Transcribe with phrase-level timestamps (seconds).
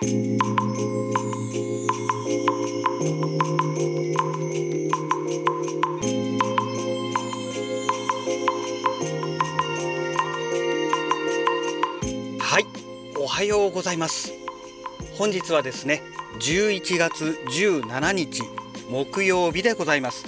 [0.00, 0.04] は
[12.60, 12.66] い
[13.18, 14.32] おはようございます。
[15.16, 16.04] 本日はですね
[16.38, 18.44] 11月17日
[18.88, 20.26] 木曜日でございます。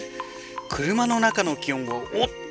[0.68, 2.02] 車の中の気温をおっ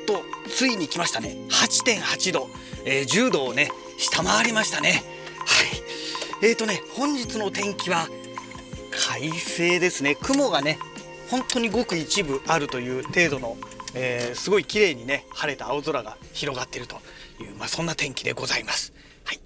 [0.06, 1.36] とついに来ましたね。
[1.50, 2.48] 8.8度、
[2.86, 3.68] えー、10度をね
[3.98, 5.19] 下回りましたね。
[6.40, 8.08] はいえーとね本日の天気は
[8.90, 10.16] 快晴ですね。
[10.16, 10.78] 雲がね
[11.30, 13.56] 本当にごく一部あるという程度の、
[13.94, 16.96] えー、すごい綺麗にね晴れた青空が広がっていると
[17.40, 18.92] いう、まあ、そんな天気でございます。
[19.24, 19.40] はい。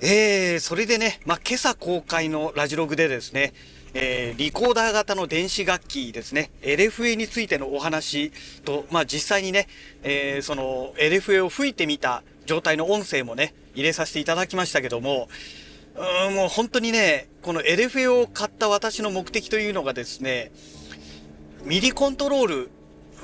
[0.00, 3.54] えー、それでね、まあ、今朝公開のラジログでですね、
[3.94, 8.32] えー、リコーダー型の電子楽器ですね、LFA についてのお話
[8.64, 9.68] と、まあ、実際にね、
[10.02, 15.28] えー、その LFA を吹いてみた状態の音声もね、入れさせていただきましたけども、
[16.00, 20.50] うん、もう本当にね、このエレフェを買った私の目的というのがですね、
[21.64, 22.70] ミリコントロール、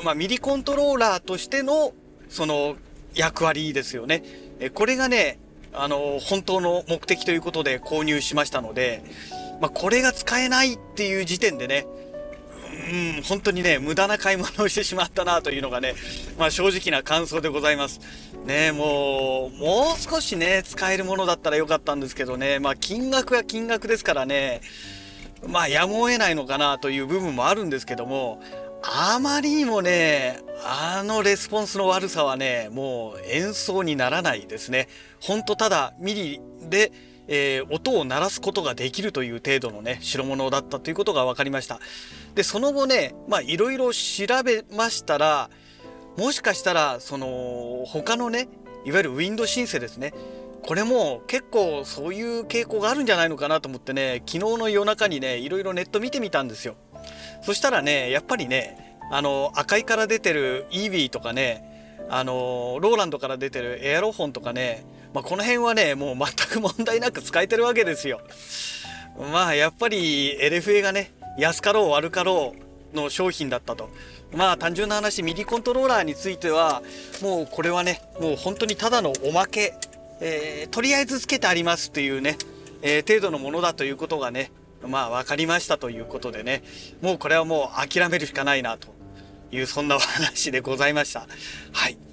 [0.05, 1.95] まあ、ミリコントローラーとしての、
[2.29, 2.77] その
[3.15, 4.23] 役割ですよね。
[4.61, 5.39] えこれがね、
[5.73, 9.03] あの、本当の目的ということで購入しましたので、
[9.63, 11.87] まあ、これが使えないっていう時点でね、
[12.77, 15.95] うん、本当にね、無駄な買い物をしてしまったなというのがね、
[16.39, 18.01] まあ正直な感想でございます。
[18.45, 24.61] ね、もう、もう少しね、使えるものだったらよかったんですけどね、まあ金額は金額ですからね、
[25.47, 28.41] まあやむを得ないのかなという部分もあるんですけども、
[28.83, 34.89] あまりにもね、あのレスポンスの悪さはね、もう演奏にならないですね。
[35.21, 36.93] ほんとただミリで、
[37.29, 41.81] えー、音を鳴らすことができるという程度のね、代物だったということが分かりました。
[42.35, 45.51] で、その後ね、まあいろいろ調べましたら、
[46.17, 48.49] もしかしたら、その、他のね、
[48.85, 50.15] いわゆるウィンドシンセですね。
[50.63, 56.75] これも結構そういう傾向があるんじゃないのかなと思ってね、昨日の夜中にね、いろいろネット見てみたんですよ。
[57.43, 61.63] そしたらね、やっぱりね、あの、赤いから出てる EV とかね、
[62.09, 64.85] あの、ローランドから出てるエアロフォンとかね、
[65.15, 68.21] まあ、この辺はね、もう全く問題なく使えてるわけですよ。
[69.33, 72.55] まあ、やっぱり LFA がね、安かろう悪かろ
[72.93, 73.91] うの商品だったと。
[74.35, 76.83] まあ、単純な話、ミディコントローラーについては、
[77.23, 79.75] もうこれはね、もう本当にただのおまけ、
[80.21, 82.37] えー、とりあえずつけてありますっていうね、
[82.83, 84.51] えー、程度のものだということがね、
[84.87, 86.63] まあ分かりましたということでね、
[87.03, 88.89] もうこれはもう諦めるしかないなと
[89.51, 91.27] いうそんなお話でございました。
[91.73, 92.06] はい。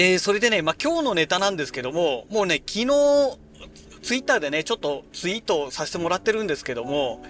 [0.00, 2.86] えー、それでね、まあ、今日のネタなんですけども、もうね、昨日、
[4.00, 7.20] ツイッターでね、ちょっとツイートさせてもらってるんですけども、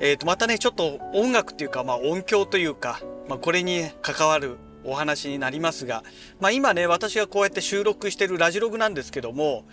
[0.00, 2.98] えっ、ー、と、またね、ちょっと音楽っていうか、まあ、音響というか、
[3.28, 6.02] まあ、これに関わるお話になりますが、
[6.40, 9.64] まあ、今ね、私がこうやって収録してるラジログなんですけども、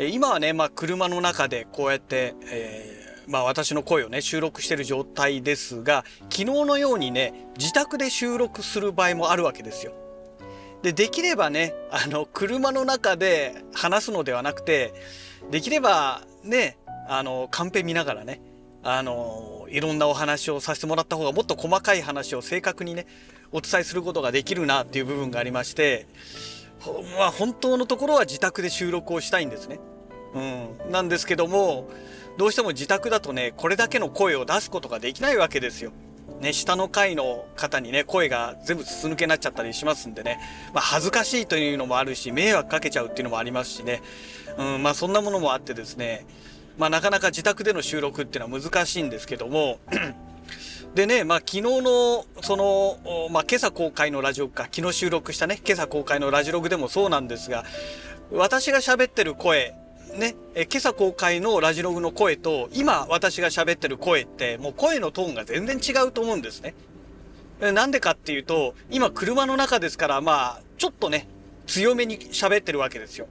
[0.00, 10.05] え今はね、まあ、車の中でこうやって、えーまあ私の声をね、収録してる状態ですが、昨日のようにね、自宅で収録する場合もあるわけですよ。
[10.82, 14.92] で、できればね、あの、車の中で話すのではなくて、
[15.50, 16.78] できればね、
[17.08, 18.40] あの、カンペ見ながらね、
[18.82, 23.06] あの、いろんなお話をさせてもらった方がもっと細かい話を正確にね、
[23.52, 26.06] お伝えすることができるなっていう部分がありまして、
[27.18, 29.80] まあ本当のところは自宅で収録をしたいんですね。
[30.34, 30.92] うん。
[30.92, 31.88] なんですけども、
[32.38, 35.92] どうしても自宅だとね、これだけの声を出すことができないわけですよ。
[36.40, 40.38] ね、下の階の方にね、声が全部筒抜けになっちゃったりしますんでね、
[40.74, 44.02] まあ、恥ずかしいというのもあるし、迷惑かけちゃうっていうのもありますしね、
[44.58, 46.26] うん、まあそんなものもあってですね、
[46.78, 49.78] まあなかなか自宅での収録っていうのは難しいんですけども、
[50.94, 57.64] でね、まあ昨日の、その、まあ今朝公開のラジオか、昨日収録したね、今朝公開のラジログでもそうなんですが、
[58.30, 59.74] 私が喋ってる声、
[60.16, 66.74] ね、え今朝公開のラジログの声と、今私が喋ってる声って、もう声のトーンが全然違うと思うんですね。
[67.60, 71.26] なんでかっていうと、今車の中ですから、まあ、ちょっとね、
[71.66, 73.26] 強めに喋ってるわけですよ。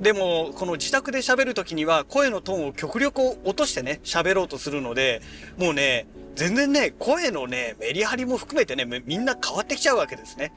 [0.00, 5.22] でも、この自宅で喋るときには、声のトーンを極力落としてね、喋ろうとするので、
[5.56, 10.52] もうね、全然ね、声のね、メリハリも含めてね、みんな変わってきちゃうわけですね。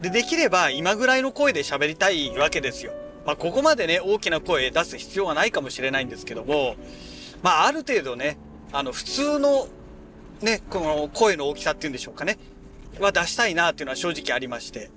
[0.00, 2.92] で、できれば今ぐらいの声で喋りたいわけですよ。
[3.24, 6.76] まあ、ここまでね、大きな声出す必要はないかもしれないんですけども、
[7.42, 8.38] まあ、ある程度ね、
[8.72, 9.68] あの、普通の、
[10.40, 12.38] ね、この声の大きさっていうんでしょうかね、
[12.98, 14.90] は出したいなっていうのは正直ありまして。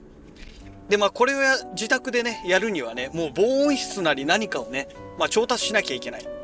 [0.90, 1.38] で、まあ、これを
[1.74, 4.88] 自宅でね、やるにはね、もう防音室なり何かをね、
[5.18, 6.35] まあ、調達しなきゃいけない。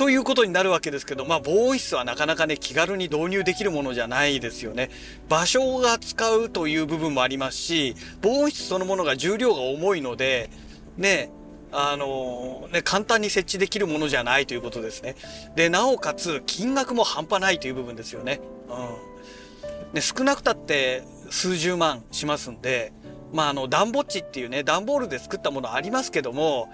[0.00, 4.88] ということになるわけですけど、まあ、防音室はなかなかね、気軽に導入できるものじゃないですよね。
[5.28, 10.48] 場所が使うという部分もありますし、防音室そのものが重量が重いので、
[10.96, 11.30] ね、
[11.70, 15.16] あのね、簡単に設置できるものじゃないということですね。
[15.54, 18.40] で、なおかつ金額も半端ないという部分ですよね。
[18.70, 19.92] うん。
[19.92, 22.94] で、少なくたって数十万しますんで、
[23.34, 26.70] まあ、あの、暖房地っていうね、段ボールで作ったものありますけども、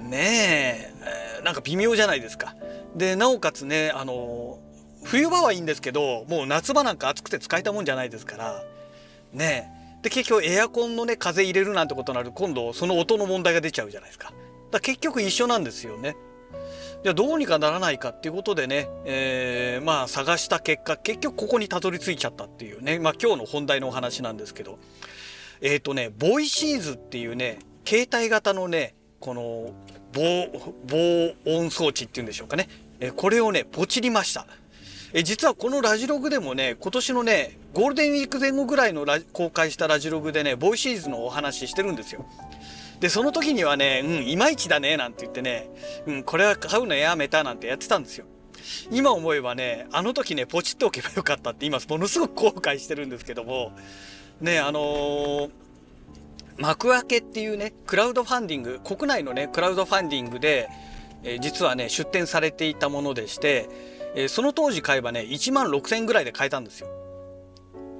[0.00, 0.92] ね
[1.40, 2.54] え、なんか微妙じゃないですか。
[2.96, 4.58] で、なおかつね、あの、
[5.04, 8.64] 冬場はいいんですけど、もう夏場なんか暑くて使えたもんじゃないですから、
[9.32, 10.02] ねえ。
[10.02, 14.32] で、結局エアコンのね、風入れるなんてことになると、今度その音の問題が出ちゃうじゃないですか。
[14.70, 16.16] だ結局一緒なんですよね。
[17.02, 24.78] じゃあどうにかならないかっていうことでね、えー、まあ探した結果、結局ここにたどり着いちゃったっていうね、まあ今日の本題のお話なんですけど、
[25.60, 29.74] えっ、ー、とね、ボイシーズっていうね、携帯型のね、この
[30.12, 30.48] 防
[30.86, 32.68] 防音装置っていうんでしょうかね、
[33.00, 34.46] えこれをねポチりました。
[35.12, 42.24] え実はこのラジログでもね今年のねゴールデンウィーク前後ぐらいの公開したラジログでねボイシーズのお話してるんですよ。
[43.00, 45.68] でその時にはねうんいまいちだねなんて言ってね
[46.06, 48.26] うんこれは買うのやめたなんてやってたんですよ。
[48.90, 53.72] 今思えばねあの時ねポチっておけばよかったって今ものすごく後悔してるんですけども。
[54.40, 55.50] ねあのー
[56.60, 60.68] Makuake っていうね、クラウドファンディング、国内のね、クラウドファンディングで、
[61.22, 63.68] えー、実はね、出展されていたものでして、
[64.14, 66.88] えー、その当時買えばね、1万6000円ぐらいで買えたんですよ。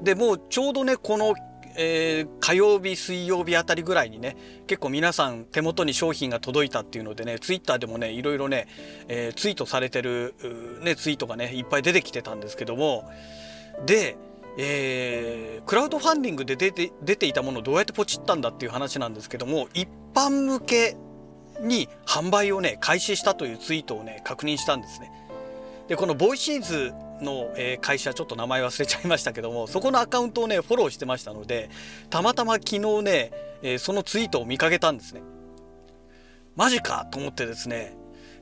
[0.02, 1.34] で、もうちょうどね、この、
[1.76, 4.36] えー、火曜日、水曜日あたりぐらいにね、
[4.66, 8.68] 結構皆さん手元に商品が届いたっていうのでね、ツイッターでもね、いろいろね、
[9.08, 10.34] えツイートされてる、
[10.82, 13.10] ね、ツイートがね、いっぱい出てきてたんですけども、
[13.86, 14.16] で、
[14.56, 20.96] えー、クラウドファンディングで出て出ていたものをどうやってポチったんだっていう話なんですけども一般向け
[21.60, 25.12] に販売をね開始したというツイートをね確認したんですね。
[25.88, 31.68] でこのボイシーズの、えー、会社ちょっと名前忘れちゃいましたけどもそこのアカウントをねフォローしてましたので
[32.10, 33.32] たまたま昨日ね、
[33.62, 35.22] えー、そのツイートを見かけたんですね。
[36.56, 37.96] マジかと思ってですね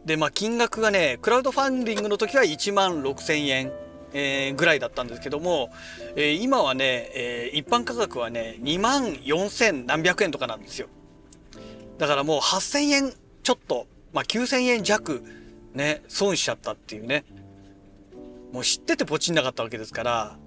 [0.05, 3.73] でまあ金額がねクラウドファンディングの時は1万6000円
[4.13, 5.71] えー、ぐらいだったんですけども、
[6.17, 10.89] えー、今はね、えー、一般価格はね2万4千何百円とかなんですよ。
[11.99, 13.13] だからもう8000円
[13.43, 15.23] ちょっと、まあ、9000円弱
[15.75, 17.25] ね損しちゃったっていうね。
[18.53, 20.39] もう知っててポチんなかったわけですから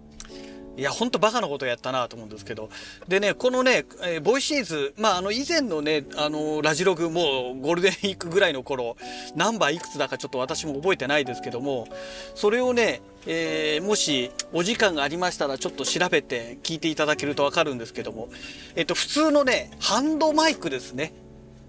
[0.78, 2.70] いや、ほんとバカなことやったなと思うんですけど。
[3.08, 8.96] でね、このね、えー、ボイシーズ、まあ、あの、以前のね、あの、ラジログ、もうゴールデンウィークぐらいの頃、
[9.36, 11.88] ナンバーいくつだかちょっと私も覚えてないですけども、
[12.36, 18.30] それをね、えー、もしお時間がありましたらちょっと調べて聞いていただけるとわかるんですけども、
[18.76, 21.14] えっと、普通のね、ハンドマイクですね。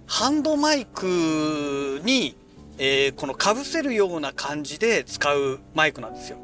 [0.06, 2.36] ハンドマイクに、
[2.78, 6.38] えー、この被せるような感じで使うマイクなんですよ。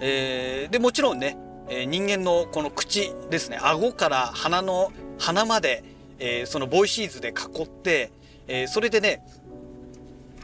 [0.00, 1.36] えー、で、もちろんね、
[1.72, 5.82] えー、人間のこの口ですね顎から鼻の鼻まで、
[6.18, 8.12] えー、そのボイシーズで囲って、
[8.46, 9.24] えー、それでね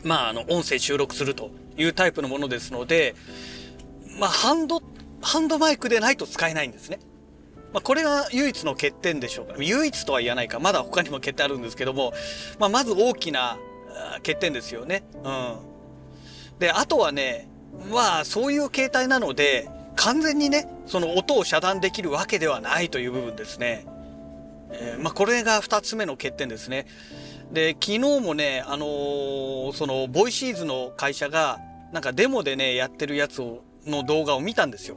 [0.05, 3.15] まああの音声収録するというタイプのものですので
[4.19, 4.83] まあハンド
[5.21, 7.01] ハンドマイクでないと使えないんですね。
[7.73, 9.55] まあ、これが唯一の欠点でしょうか。
[9.59, 10.59] 唯一とは言わないか。
[10.59, 12.15] まだ他にも欠点あるんですけども、
[12.59, 13.59] まあ、まず大きな
[14.19, 15.03] 欠点ですよね。
[15.23, 15.57] うん。
[16.61, 17.49] で、あとはね、
[17.93, 23.85] まあ、そういう形態なので、完全にねその音を遮断できるわけではないという部分ですね。
[24.71, 26.87] えー、まあ、これが2つ目の欠点ですね。
[27.53, 31.59] で昨日もね、あのー、そのボイシーズの会社が
[31.93, 34.97] なんかデモでねやってるやつをの動画を見たんですよ。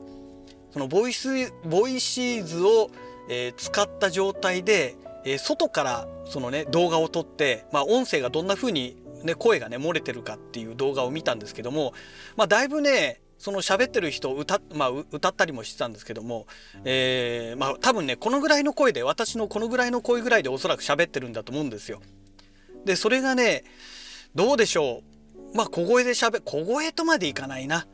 [0.72, 2.92] そのボイスボイシーズを、
[3.30, 4.96] えー、使った状態で、
[5.26, 11.94] え、外からそのね動画を撮って、まあ、音声がどんな風にね声がね漏れてるかっていう動画を見たんですけども、
[12.36, 16.46] まあ、だいぶねその喋ってる人歌,、まあ、歌ったりもしてたんですけども、
[16.86, 22.02] えー、まあ、多分ねこのぐらいの声で私のこのぐらいの声ぐらいでおそらく喋ってるんだと思うんですよ。
[22.86, 23.64] でそれがね
[24.36, 25.02] どうでしょ
[25.54, 27.88] うまあ小声で喋小声とまでいかないな。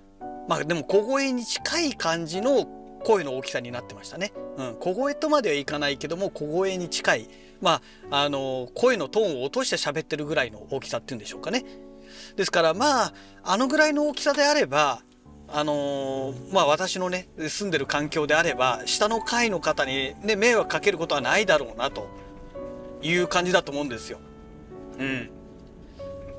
[0.49, 2.65] まあでも小声に近い感じの
[3.05, 4.33] 声の大きさになってましたね。
[4.57, 7.29] うん、小声とまではいかないけども小声に近い
[7.61, 11.63] まああの声のトーンを落として喋ってるぐらいの大きさっていうんでしょうかね。
[12.35, 13.13] ですからまあ
[13.43, 15.03] あのぐらいの大きさであれば
[15.49, 22.09] あのー、まあ私のね住んでる環境であれば下の階の方にね迷惑かけることはないだろうなと
[23.01, 24.19] いう感じだと思うんですよ。
[24.99, 25.29] うん。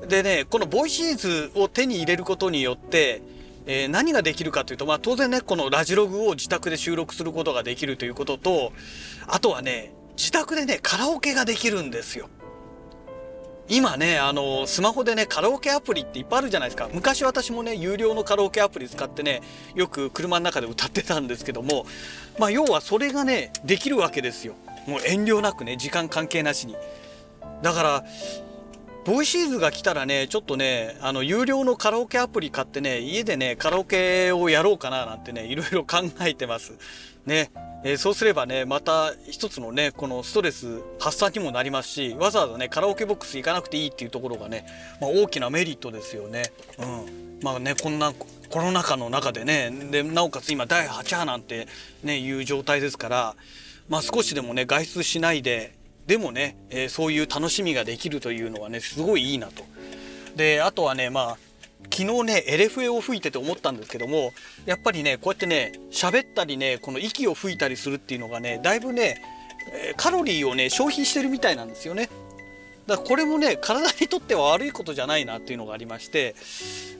[0.07, 3.21] でねこのボイシーズを手に入れることによって、
[3.65, 8.73] えー、何ができるかというと、まあ、当然ねこのラジログを自宅で収録することができるということと
[9.27, 12.29] あとはね自宅でねカラオケができるんですよ。
[13.71, 16.89] 今ね、あの、スマホでね、カラオケアプリっていっぱいあるじゃないですか。
[16.91, 19.41] 昔私もね、有料のカラオケアプリ使ってね、
[19.75, 21.85] よく車の中で歌ってたんですけども、
[22.39, 24.55] まあ、要はそれがね、できるわけですよ。
[24.87, 26.75] もう遠慮なくね、時間関係なしに。
[27.61, 28.03] だから、
[29.09, 36.73] ボイシーズが来たらねちょっとねあの有料のカラオケアプリ買ってね家でねカラオケをやろうかななんてねいろいろ考えてます。
[37.25, 37.49] ね、
[37.83, 44.67] えー、そうすればねまた一つのねこのストレス発散にもなりますしわざわざねカラオケボックス行かなくていいっていうところがね、
[45.01, 46.43] まあ、大きなメリットですよね。
[46.77, 47.39] うん。
[47.41, 51.67] まあねこんなコロナ禍の中でねでなおかつ今第8波なんて
[52.03, 53.35] ねいう状態ですから
[53.87, 55.78] まあ少しでもね外出しないで
[56.09, 59.63] でもね、えー、そういう楽しみができるというのはねすごいいいなと。
[60.35, 61.37] であとはねまあ
[61.83, 64.31] 昨日ねエレフエを吹いてて思ったんですけども
[64.65, 69.21] やっぱりねこうやってね喋ったりねこの息を吹いたりするっていうのがねだいぶね
[69.97, 72.09] カロリーをね消費してるみたいなんですよね。
[72.87, 76.33] だからこれもね体にとっては悪いことじゃないなっていうのがありまして、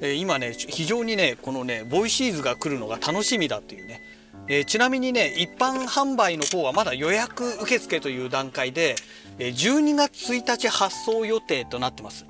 [0.01, 4.18] えー、今ね非常にねこのねボイシーズが来るのが楽しみだっていうね
[4.49, 8.95] えー、ちなみにね一般販売の方はまだ予約受付という段階で、
[9.37, 12.25] え、12月1日発送予定となってます。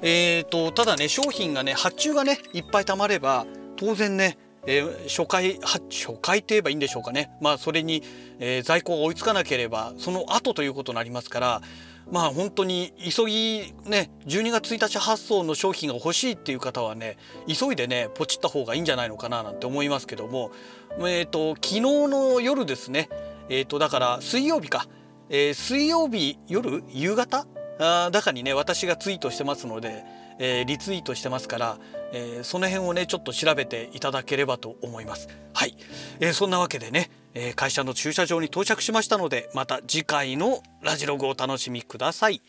[0.00, 3.46] えーと、ただね商品がね発注がねいっぱいたまれば
[3.76, 8.02] 当然ねえー、初回初回といえばいいんでしょうかねまあそれに、
[8.38, 11.62] えー、在庫が追いつかなければその後ということになりますから
[12.10, 20.50] まあ本当に急ぎね12月1日発送の商品が欲しいっていう方はね急いでねポチった方がいいんじゃないのかななんて思いますけども
[20.98, 23.08] えっ、ー、と昨日の夜ですね
[23.48, 24.86] えっ、ー、とだから水曜日か、
[25.28, 27.46] えー、水曜日夜夕方
[27.78, 30.02] あだかにね私がツイートしてますので、
[30.38, 31.78] えー、リツイートしてますから、
[32.12, 35.28] えー、その辺をねちょっと調べていただければと思います。
[35.52, 35.76] はい、
[36.20, 42.42] えー、そんなわけでねえ会社の駐車場に到着しましたのでまた次回のラジログをお楽しみください。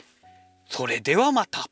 [0.68, 1.66] それではまた。